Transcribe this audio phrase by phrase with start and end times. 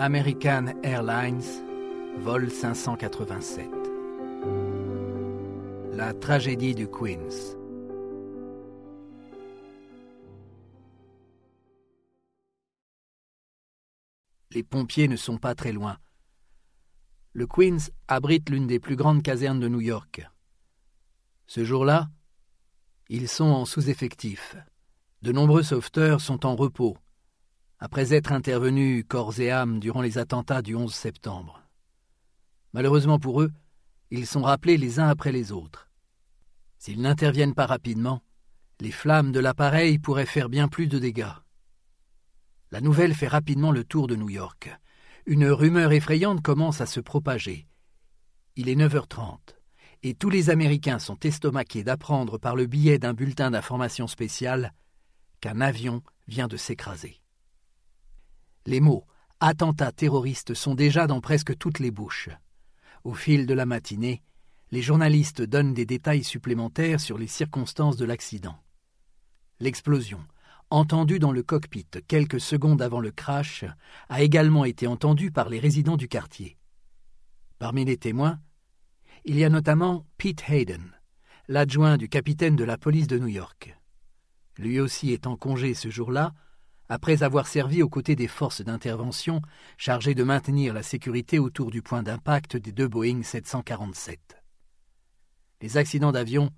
[0.00, 1.42] American Airlines,
[2.20, 3.68] vol 587.
[5.92, 7.56] La tragédie du Queens.
[14.52, 15.98] Les pompiers ne sont pas très loin.
[17.32, 20.24] Le Queens abrite l'une des plus grandes casernes de New York.
[21.48, 22.08] Ce jour-là,
[23.08, 24.54] ils sont en sous-effectif.
[25.22, 26.96] De nombreux sauveteurs sont en repos,
[27.80, 31.62] après être intervenus corps et âme durant les attentats du 11 septembre.
[32.72, 33.52] Malheureusement pour eux,
[34.10, 35.88] ils sont rappelés les uns après les autres.
[36.78, 38.22] S'ils n'interviennent pas rapidement,
[38.80, 41.34] les flammes de l'appareil pourraient faire bien plus de dégâts.
[42.70, 44.70] La nouvelle fait rapidement le tour de New York.
[45.26, 47.66] Une rumeur effrayante commence à se propager.
[48.56, 49.38] Il est 9h30,
[50.02, 54.74] et tous les Américains sont estomaqués d'apprendre par le biais d'un bulletin d'information spécial
[55.40, 57.20] qu'un avion vient de s'écraser.
[58.68, 59.06] Les mots
[59.40, 62.28] attentat terroriste sont déjà dans presque toutes les bouches.
[63.02, 64.22] Au fil de la matinée,
[64.72, 68.62] les journalistes donnent des détails supplémentaires sur les circonstances de l'accident.
[69.58, 70.20] L'explosion,
[70.68, 73.64] entendue dans le cockpit quelques secondes avant le crash,
[74.10, 76.58] a également été entendue par les résidents du quartier.
[77.58, 78.38] Parmi les témoins,
[79.24, 80.92] il y a notamment Pete Hayden,
[81.48, 83.74] l'adjoint du capitaine de la police de New York.
[84.58, 86.34] Lui aussi est en congé ce jour-là,
[86.88, 89.42] après avoir servi aux côtés des forces d'intervention
[89.76, 94.36] chargées de maintenir la sécurité autour du point d'impact des deux Boeing 747.
[95.60, 96.50] Les accidents d'avion,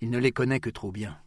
[0.00, 1.18] il ne les connaît que trop bien.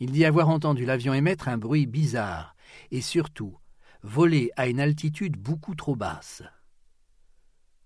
[0.00, 2.54] Il dit avoir entendu l'avion émettre un bruit bizarre
[2.90, 3.58] et surtout
[4.02, 6.42] voler à une altitude beaucoup trop basse.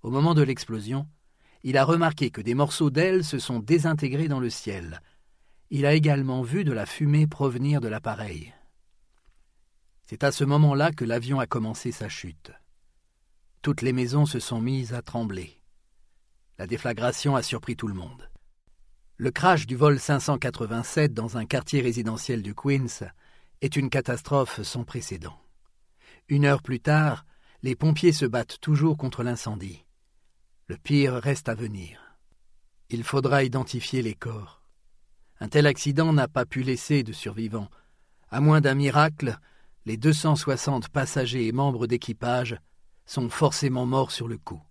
[0.03, 1.09] Au moment de l'explosion,
[1.63, 5.01] il a remarqué que des morceaux d'ailes se sont désintégrés dans le ciel.
[5.71, 8.53] Il a également vu de la fumée provenir de l'appareil.
[10.07, 12.53] C'est à ce moment-là que l'avion a commencé sa chute.
[13.63, 15.63] Toutes les maisons se sont mises à trembler.
[16.59, 18.29] La déflagration a surpris tout le monde.
[19.17, 23.09] Le crash du vol 587 dans un quartier résidentiel du Queens
[23.61, 25.41] est une catastrophe sans précédent.
[26.29, 27.25] Une heure plus tard,
[27.63, 29.85] les pompiers se battent toujours contre l'incendie.
[30.67, 32.19] Le pire reste à venir.
[32.89, 34.63] Il faudra identifier les corps.
[35.39, 37.71] Un tel accident n'a pas pu laisser de survivants.
[38.31, 39.39] À moins d'un miracle,
[39.85, 42.57] les 260 passagers et membres d'équipage
[43.05, 44.63] sont forcément morts sur le coup.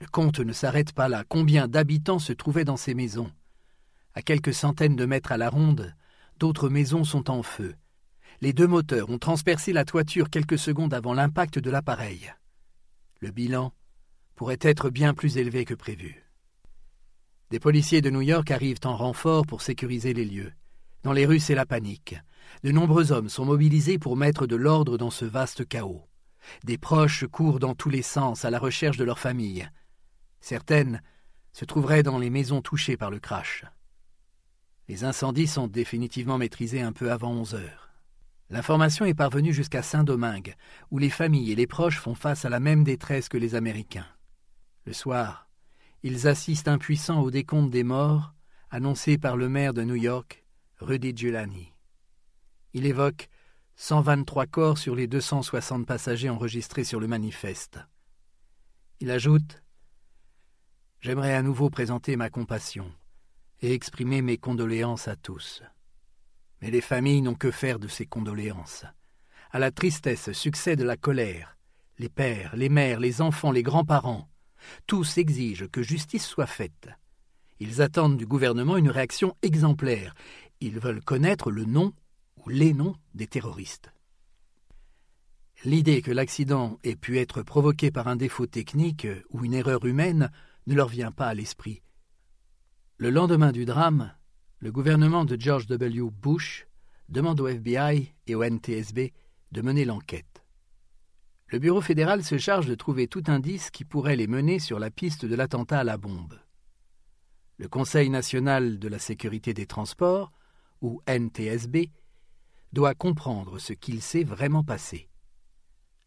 [0.00, 1.24] Le compte ne s'arrête pas là.
[1.28, 3.30] Combien d'habitants se trouvaient dans ces maisons?
[4.14, 5.94] À quelques centaines de mètres à la ronde,
[6.38, 7.74] d'autres maisons sont en feu.
[8.40, 12.32] Les deux moteurs ont transpercé la toiture quelques secondes avant l'impact de l'appareil.
[13.20, 13.74] Le bilan
[14.34, 16.24] pourrait être bien plus élevé que prévu.
[17.50, 20.52] Des policiers de New York arrivent en renfort pour sécuriser les lieux.
[21.02, 22.16] Dans les rues, c'est la panique.
[22.62, 26.04] De nombreux hommes sont mobilisés pour mettre de l'ordre dans ce vaste chaos.
[26.64, 29.68] Des proches courent dans tous les sens à la recherche de leur famille.
[30.40, 31.02] Certaines
[31.52, 33.64] se trouveraient dans les maisons touchées par le crash.
[34.88, 37.90] Les incendies sont définitivement maîtrisés un peu avant onze heures.
[38.50, 40.56] L'information est parvenue jusqu'à Saint-Domingue,
[40.90, 44.08] où les familles et les proches font face à la même détresse que les Américains.
[44.86, 45.48] Le soir,
[46.02, 48.34] ils assistent impuissants au décompte des morts,
[48.70, 50.44] annoncé par le maire de New York,
[50.78, 51.69] Rudy Giuliani.
[52.72, 53.28] Il évoque
[53.76, 57.78] 123 corps sur les 260 passagers enregistrés sur le manifeste.
[59.00, 59.62] Il ajoute
[61.00, 62.92] J'aimerais à nouveau présenter ma compassion
[63.60, 65.62] et exprimer mes condoléances à tous.
[66.60, 68.84] Mais les familles n'ont que faire de ces condoléances.
[69.50, 71.56] À la tristesse succède la colère.
[71.98, 74.28] Les pères, les mères, les enfants, les grands-parents,
[74.86, 76.88] tous exigent que justice soit faite.
[77.58, 80.14] Ils attendent du gouvernement une réaction exemplaire.
[80.60, 81.92] Ils veulent connaître le nom
[82.44, 83.92] ou les noms des terroristes.
[85.64, 90.30] L'idée que l'accident ait pu être provoqué par un défaut technique ou une erreur humaine
[90.66, 91.82] ne leur vient pas à l'esprit.
[92.96, 94.14] Le lendemain du drame,
[94.58, 96.10] le gouvernement de George W.
[96.10, 96.66] Bush
[97.08, 99.12] demande au FBI et au NTSB
[99.52, 100.44] de mener l'enquête.
[101.48, 104.90] Le Bureau fédéral se charge de trouver tout indice qui pourrait les mener sur la
[104.90, 106.38] piste de l'attentat à la bombe.
[107.58, 110.32] Le Conseil national de la sécurité des transports,
[110.80, 111.90] ou NTSB,
[112.72, 115.08] doit comprendre ce qu'il s'est vraiment passé.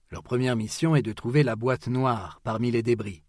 [0.10, 3.24] Leur première mission est de trouver la boîte noire parmi les débris.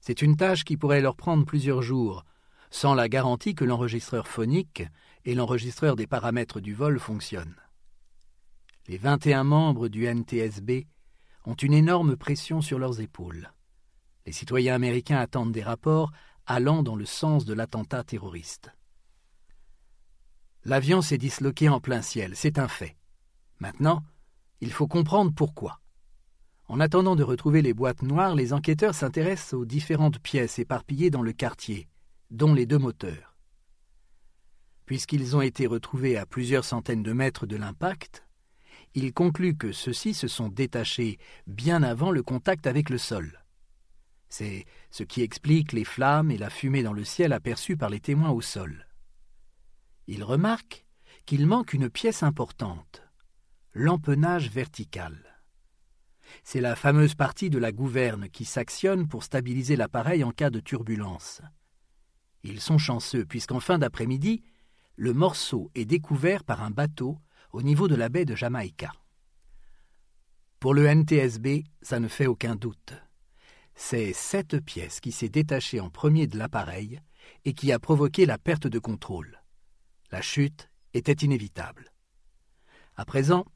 [0.00, 2.24] C'est une tâche qui pourrait leur prendre plusieurs jours,
[2.70, 4.82] sans la garantie que l'enregistreur phonique
[5.24, 7.56] et l'enregistreur des paramètres du vol fonctionnent.
[8.88, 10.86] Les 21 membres du NTSB
[11.44, 13.52] ont une énorme pression sur leurs épaules.
[14.26, 16.10] Les citoyens américains attendent des rapports
[16.46, 18.72] allant dans le sens de l'attentat terroriste.
[20.64, 22.96] L'avion s'est disloqué en plein ciel, c'est un fait.
[23.60, 24.02] Maintenant,
[24.62, 25.80] Il faut comprendre pourquoi.
[26.68, 31.22] En attendant de retrouver les boîtes noires, les enquêteurs s'intéressent aux différentes pièces éparpillées dans
[31.22, 31.88] le quartier,
[32.30, 33.38] dont les deux moteurs.
[34.84, 38.24] Puisqu'ils ont été retrouvés à plusieurs centaines de mètres de l'impact,
[38.94, 43.42] ils concluent que ceux-ci se sont détachés bien avant le contact avec le sol.
[44.28, 48.00] C'est ce qui explique les flammes et la fumée dans le ciel aperçues par les
[48.00, 48.86] témoins au sol.
[50.12, 50.84] Ils remarquent
[51.24, 53.04] qu'il manque une pièce importante,
[53.74, 55.40] l'empennage vertical.
[56.42, 60.58] C'est la fameuse partie de la gouverne qui s'actionne pour stabiliser l'appareil en cas de
[60.58, 61.42] turbulence.
[62.42, 64.42] Ils sont chanceux puisqu'en fin d'après-midi,
[64.96, 67.16] le morceau est découvert par un bateau
[67.52, 68.90] au niveau de la baie de Jamaïca.
[70.58, 72.94] Pour le NTSB, ça ne fait aucun doute.
[73.76, 77.00] C'est cette pièce qui s'est détachée en premier de l'appareil
[77.44, 79.39] et qui a provoqué la perte de contrôle.
[80.10, 81.92] La chute était inévitable.
[82.96, 83.46] À présent,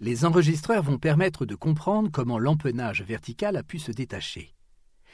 [0.00, 4.54] les enregistreurs vont permettre de comprendre comment l'empennage vertical a pu se détacher.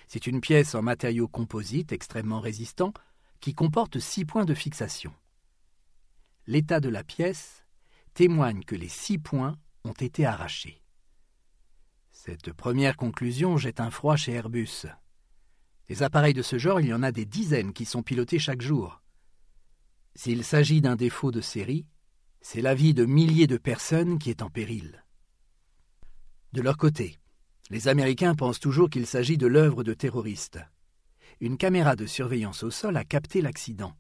[0.09, 2.95] C'est une pièce en matériau composite extrêmement résistant
[3.41, 5.13] qui comporte six points de fixation.
[6.47, 7.65] L'état de la pièce
[8.15, 10.83] témoigne que les six points ont été arrachés.
[12.11, 14.87] Cette première conclusion jette un froid chez Airbus.
[15.89, 18.63] Des appareils de ce genre, il y en a des dizaines qui sont pilotés chaque
[18.63, 19.03] jour.
[20.17, 21.85] S'il s'agit d'un défaut de série,
[22.41, 25.05] c'est la vie de milliers de personnes qui est en péril.
[26.55, 27.19] De leur côté,
[27.69, 30.59] les Américains pensent toujours qu'il s'agit de l'œuvre de terroristes.
[31.41, 33.95] Une caméra de surveillance au sol a capté l'accident.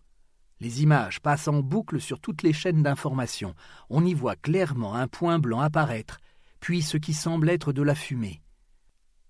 [0.58, 3.54] Les images passent en boucle sur toutes les chaînes d'information.
[3.90, 6.18] On y voit clairement un point blanc apparaître,
[6.60, 8.40] puis ce qui semble être de la fumée.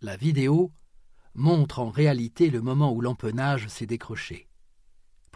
[0.02, 0.70] La vidéo
[1.34, 4.45] montre en réalité le moment où l'empennage s'est décroché.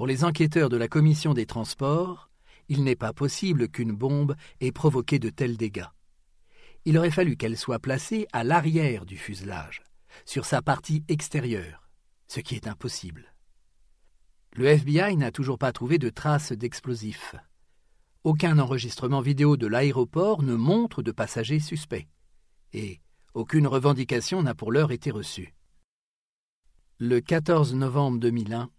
[0.00, 2.30] Pour les enquêteurs de la commission des transports,
[2.70, 5.90] il n'est pas possible qu'une bombe ait provoqué de tels dégâts.
[6.86, 9.82] Il aurait fallu qu'elle soit placée à l'arrière du fuselage,
[10.24, 11.90] sur sa partie extérieure,
[12.28, 13.34] ce qui est impossible.
[14.54, 17.34] Le FBI n'a toujours pas trouvé de traces d'explosifs.
[18.24, 22.08] Aucun enregistrement vidéo de l'aéroport ne montre de passagers suspects.
[22.72, 23.00] Et
[23.34, 25.52] aucune revendication n'a pour l'heure été reçue.
[26.96, 28.70] Le 14 novembre 2001,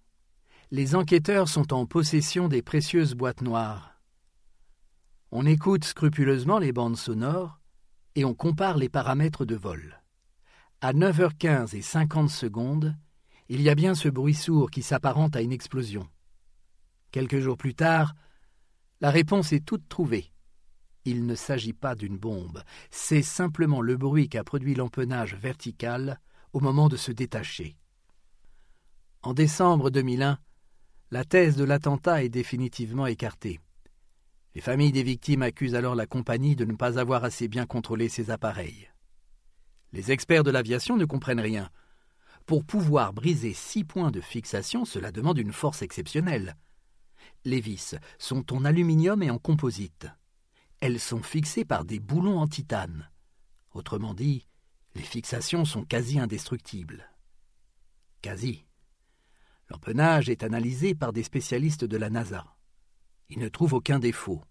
[0.73, 3.99] les enquêteurs sont en possession des précieuses boîtes noires.
[5.29, 7.59] On écoute scrupuleusement les bandes sonores
[8.15, 10.01] et on compare les paramètres de vol.
[10.79, 12.95] À 9h15 et 50 secondes,
[13.49, 16.07] il y a bien ce bruit sourd qui s'apparente à une explosion.
[17.11, 18.13] Quelques jours plus tard,
[19.01, 20.31] la réponse est toute trouvée.
[21.03, 26.21] Il ne s'agit pas d'une bombe, c'est simplement le bruit qu'a produit l'empennage vertical
[26.53, 27.75] au moment de se détacher.
[29.21, 30.37] En décembre 2001,
[31.11, 33.59] la thèse de l'attentat est définitivement écartée.
[34.55, 38.07] Les familles des victimes accusent alors la compagnie de ne pas avoir assez bien contrôlé
[38.07, 38.89] ses appareils.
[39.91, 41.69] Les experts de l'aviation ne comprennent rien.
[42.45, 46.55] Pour pouvoir briser six points de fixation, cela demande une force exceptionnelle.
[47.43, 50.07] Les vis sont en aluminium et en composite.
[50.79, 53.09] Elles sont fixées par des boulons en titane.
[53.73, 54.47] Autrement dit,
[54.95, 57.09] les fixations sont quasi indestructibles.
[58.21, 58.65] Quasi.
[59.71, 62.45] L'empennage est analysé par des spécialistes de la NASA.
[63.29, 64.43] Ils ne trouvent aucun défaut.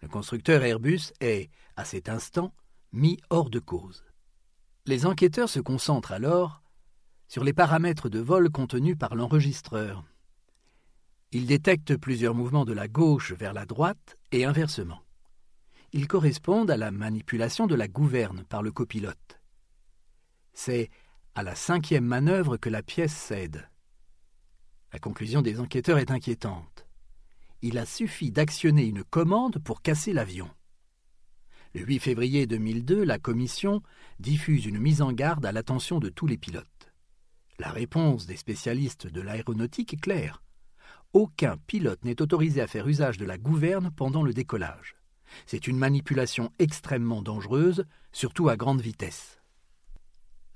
[0.00, 2.54] Le constructeur Airbus est, à cet instant,
[2.92, 4.04] mis hors de cause.
[4.86, 6.62] Les enquêteurs se concentrent alors
[7.26, 10.04] sur les paramètres de vol contenus par l'enregistreur.
[11.32, 15.02] Il détecte plusieurs mouvements de la gauche vers la droite et inversement.
[15.92, 19.40] Ils correspondent à la manipulation de la gouverne par le copilote.
[20.52, 20.90] C'est
[21.34, 23.68] à la cinquième manœuvre que la pièce cède.
[24.92, 26.86] La conclusion des enquêteurs est inquiétante.
[27.62, 30.50] Il a suffi d'actionner une commande pour casser l'avion.
[31.74, 33.82] Le 8 février 2002, la Commission
[34.20, 36.92] diffuse une mise en garde à l'attention de tous les pilotes.
[37.58, 40.42] La réponse des spécialistes de l'aéronautique est claire.
[41.14, 44.96] Aucun pilote n'est autorisé à faire usage de la gouverne pendant le décollage.
[45.46, 49.40] C'est une manipulation extrêmement dangereuse, surtout à grande vitesse.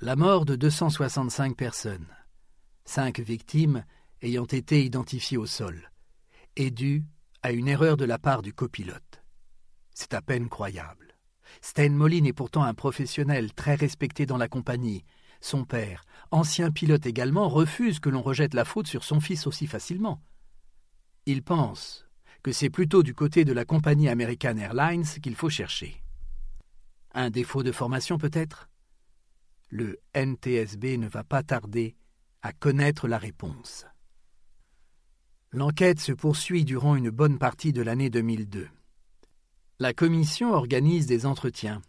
[0.03, 2.09] La mort de 265 personnes,
[2.85, 3.85] cinq victimes
[4.23, 5.91] ayant été identifiées au sol,
[6.57, 7.05] est due
[7.43, 9.23] à une erreur de la part du copilote.
[9.95, 11.17] C'est à peine croyable.
[11.61, 15.05] Sten Moline est pourtant un professionnel très respecté dans la compagnie,
[15.41, 19.67] son père, ancien pilote également, refuse que l'on rejette la faute sur son fils aussi
[19.67, 20.23] facilement.
[21.27, 22.07] Il pense
[22.43, 26.03] que c'est plutôt du côté de la compagnie American Airlines qu'il faut chercher.
[27.13, 28.69] Un défaut de formation peut-être?
[29.69, 31.97] Le NTSB ne va pas tarder
[32.43, 33.87] à connaître la réponse.
[35.57, 38.69] L'enquête se poursuit durant une bonne partie de l'année 2002.
[39.79, 41.81] La commission organise des entretiens,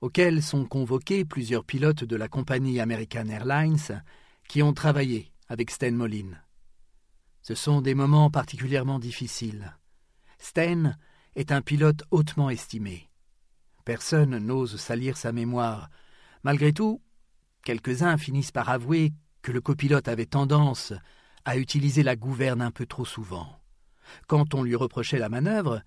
[0.00, 4.02] auxquels sont convoqués plusieurs pilotes de la compagnie American Airlines
[4.48, 6.42] qui ont travaillé avec Sten Moline.
[7.42, 9.76] Ce sont des moments particulièrement difficiles.
[10.38, 10.96] Sten
[11.36, 13.10] est un pilote hautement estimé.
[13.84, 15.90] Personne n'ose salir sa mémoire.
[16.42, 17.02] Malgré tout,
[17.64, 20.94] quelques-uns finissent par avouer que le copilote avait tendance
[21.44, 23.60] à utiliser la gouverne un peu trop souvent.
[24.26, 25.82] Quand on lui reprochait la manœuvre,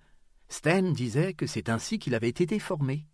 [0.48, 3.06] Sten disait que c'est ainsi qu'il avait été formé.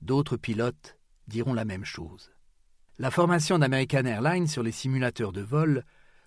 [0.00, 2.32] D'autres pilotes diront la même chose.
[2.98, 5.84] La formation d'American Airlines sur les simulateurs de vol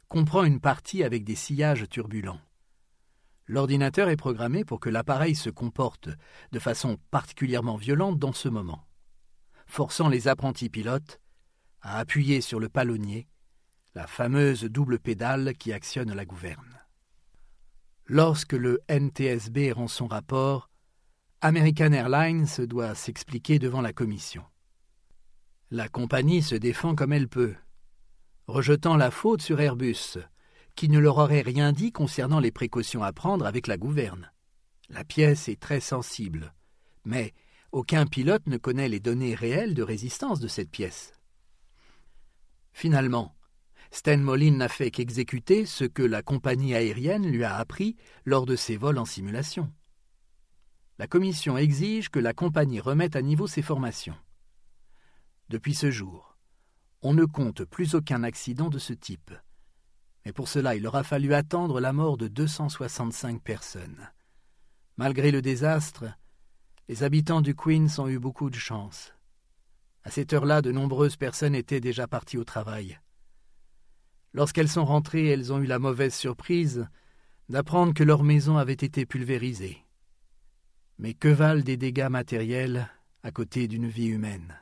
[0.07, 2.39] comprend une partie avec des sillages turbulents.
[3.47, 6.09] L'ordinateur est programmé pour que l'appareil se comporte
[6.51, 8.87] de façon particulièrement violente dans ce moment,
[9.67, 11.19] forçant les apprentis pilotes
[11.81, 13.27] à appuyer sur le palonnier,
[13.95, 16.81] la fameuse double pédale qui actionne la gouverne.
[18.07, 20.69] Lorsque le NTSB rend son rapport,
[21.41, 24.43] American Airlines doit s'expliquer devant la commission.
[25.71, 27.55] La compagnie se défend comme elle peut,
[28.47, 30.17] rejetant la faute sur Airbus,
[30.75, 34.31] qui ne leur aurait rien dit concernant les précautions à prendre avec la gouverne.
[34.89, 36.53] La pièce est très sensible,
[37.05, 37.33] mais
[37.71, 41.13] aucun pilote ne connaît les données réelles de résistance de cette pièce.
[42.73, 43.35] Finalement,
[43.91, 48.55] Sten Moline n'a fait qu'exécuter ce que la compagnie aérienne lui a appris lors de
[48.55, 49.71] ses vols en simulation.
[50.97, 54.17] La commission exige que la compagnie remette à niveau ses formations.
[55.49, 56.37] Depuis ce jour,
[57.01, 59.31] on ne compte plus aucun accident de ce type
[60.25, 64.09] mais pour cela il aura fallu attendre la mort de 265 personnes.
[64.97, 66.05] Malgré le désastre,
[66.89, 69.13] les habitants du Queens ont eu beaucoup de chance.
[70.03, 72.99] À cette heure-là, de nombreuses personnes étaient déjà parties au travail.
[74.35, 76.89] Lorsqu'elles sont rentrées, elles ont eu la mauvaise surprise
[77.47, 79.77] d'apprendre que leur maison avait été pulvérisée.
[80.99, 82.89] Mais que valent des dégâts matériels
[83.23, 84.59] à côté d'une vie humaine?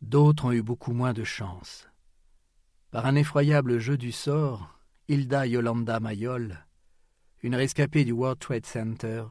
[0.00, 1.86] D'autres ont eu beaucoup moins de chance.
[2.90, 6.64] Par un effroyable jeu du sort, Hilda Yolanda Mayol,
[7.42, 9.24] une rescapée du World Trade Center,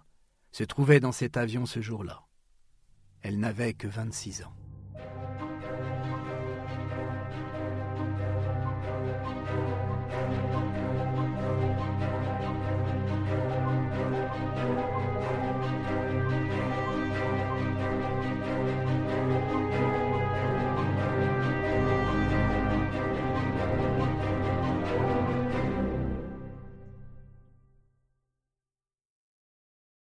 [0.51, 2.27] se trouvait dans cet avion ce jour-là.
[3.21, 4.58] Elle n'avait que vingt-six ans.